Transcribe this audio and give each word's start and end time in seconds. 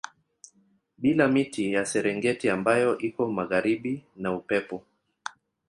Bila 0.97 1.27
miti 1.27 1.73
ya 1.73 1.85
Serengeti 1.85 2.49
ambayo 2.49 2.97
iko 2.97 3.27
magharibi 3.31 4.03
na 4.15 4.31
Upepo 4.35 4.83